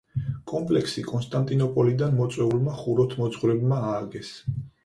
კომპლექსი 0.51 1.03
კონსტანტინოპოლიდან 1.09 2.17
მოწვეულმა 2.21 2.75
ხუროთმოძღვრებმა 2.81 3.83
ააგეს. 3.93 4.37